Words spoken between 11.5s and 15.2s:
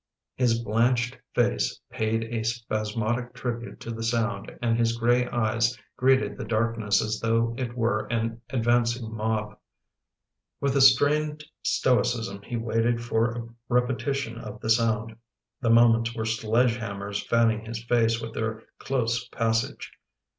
stoicism he waited for a repetition of the sound.